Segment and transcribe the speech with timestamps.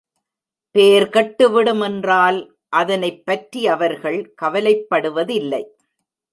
[0.75, 2.39] பேர் கெட்டுவிடும் என்றால்
[2.69, 5.63] அதனைப்பற்றி அவர்கள் கவலைப்படுவதில்லை.